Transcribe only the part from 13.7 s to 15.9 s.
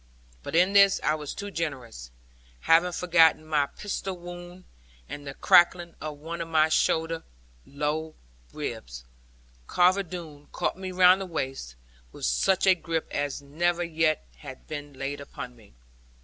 yet had been laid upon me.